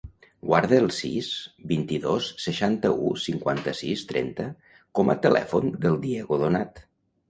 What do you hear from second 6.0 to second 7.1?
Diego Donat.